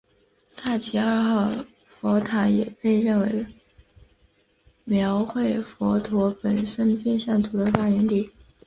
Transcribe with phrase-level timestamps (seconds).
[0.49, 1.51] 桑吉二号
[1.99, 3.45] 佛塔也被认定为
[4.83, 8.31] 描绘佛陀本生变相图的发源地。